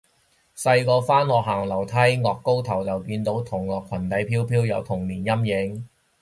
[0.57, 5.87] 細個返學行樓梯，顎高頭就見到同學裙底飄飄，有童年陰影